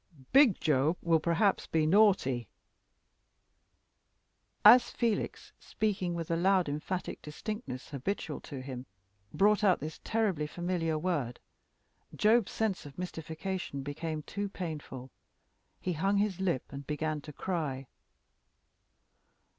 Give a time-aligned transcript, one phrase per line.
[0.33, 2.47] Big Job will perhaps be naughty"
[4.75, 8.87] As Felix, speaking with the loud emphatic distinctness habitual to him,
[9.31, 11.39] brought out this terribly familiar word,
[12.15, 15.11] Job's sense of mystification became too painful:
[15.79, 17.85] he hung his lip and began to cry.